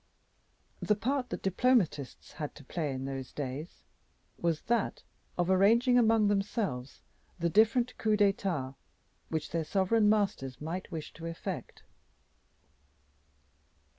The 0.81 0.95
part 0.95 1.29
that 1.29 1.43
diplomatists 1.43 2.31
had 2.31 2.55
to 2.55 2.63
play 2.63 2.91
in 2.91 3.05
those 3.05 3.31
days 3.31 3.83
was 4.39 4.63
that 4.63 5.03
of 5.37 5.47
arranging 5.47 5.95
among 5.95 6.27
themselves 6.27 7.01
the 7.37 7.51
different 7.51 7.95
coups 7.99 8.17
d'etat 8.17 8.73
which 9.29 9.51
their 9.51 9.63
sovereign 9.63 10.09
masters 10.09 10.59
might 10.59 10.91
wish 10.91 11.13
to 11.13 11.27
effect. 11.27 11.83